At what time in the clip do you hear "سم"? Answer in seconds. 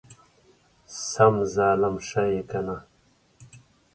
1.09-1.35